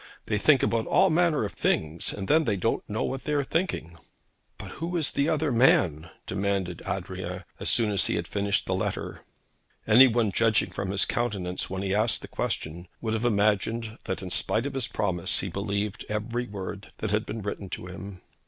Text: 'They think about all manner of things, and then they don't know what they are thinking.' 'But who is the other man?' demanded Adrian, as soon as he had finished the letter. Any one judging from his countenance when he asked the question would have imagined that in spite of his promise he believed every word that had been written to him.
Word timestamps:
'They 0.25 0.39
think 0.39 0.63
about 0.63 0.87
all 0.87 1.11
manner 1.11 1.45
of 1.45 1.53
things, 1.53 2.11
and 2.11 2.27
then 2.27 2.43
they 2.45 2.55
don't 2.55 2.81
know 2.89 3.03
what 3.03 3.23
they 3.25 3.33
are 3.33 3.43
thinking.' 3.43 3.99
'But 4.57 4.71
who 4.81 4.97
is 4.97 5.11
the 5.11 5.29
other 5.29 5.51
man?' 5.51 6.09
demanded 6.25 6.81
Adrian, 6.87 7.43
as 7.59 7.69
soon 7.69 7.91
as 7.91 8.07
he 8.07 8.15
had 8.15 8.27
finished 8.27 8.65
the 8.65 8.73
letter. 8.73 9.21
Any 9.85 10.07
one 10.07 10.31
judging 10.31 10.71
from 10.71 10.89
his 10.89 11.05
countenance 11.05 11.69
when 11.69 11.83
he 11.83 11.93
asked 11.93 12.23
the 12.23 12.27
question 12.27 12.87
would 12.99 13.13
have 13.13 13.25
imagined 13.25 13.99
that 14.05 14.23
in 14.23 14.31
spite 14.31 14.65
of 14.65 14.73
his 14.73 14.87
promise 14.87 15.39
he 15.41 15.49
believed 15.49 16.03
every 16.09 16.47
word 16.47 16.91
that 16.97 17.11
had 17.11 17.23
been 17.23 17.43
written 17.43 17.69
to 17.69 17.85
him. 17.85 18.23